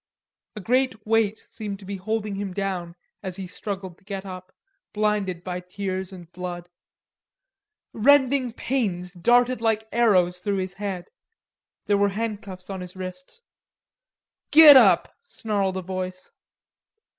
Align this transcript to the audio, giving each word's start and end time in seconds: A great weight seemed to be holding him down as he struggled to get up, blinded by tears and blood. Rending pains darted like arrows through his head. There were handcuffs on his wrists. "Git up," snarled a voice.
A 0.55 0.59
great 0.61 1.05
weight 1.05 1.37
seemed 1.37 1.77
to 1.77 1.85
be 1.85 1.95
holding 1.97 2.33
him 2.33 2.55
down 2.55 2.95
as 3.21 3.35
he 3.35 3.45
struggled 3.45 3.99
to 3.99 4.03
get 4.03 4.25
up, 4.25 4.51
blinded 4.93 5.43
by 5.43 5.59
tears 5.59 6.11
and 6.11 6.31
blood. 6.31 6.69
Rending 7.93 8.51
pains 8.53 9.13
darted 9.13 9.61
like 9.61 9.87
arrows 9.91 10.39
through 10.39 10.57
his 10.57 10.73
head. 10.73 11.11
There 11.85 11.99
were 11.99 12.09
handcuffs 12.09 12.67
on 12.67 12.81
his 12.81 12.95
wrists. 12.95 13.43
"Git 14.49 14.75
up," 14.75 15.15
snarled 15.27 15.77
a 15.77 15.83
voice. 15.83 16.31